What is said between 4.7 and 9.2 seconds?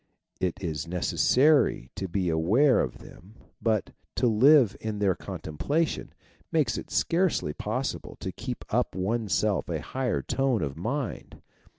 in their contemplation makes it scarcely possible to keep up in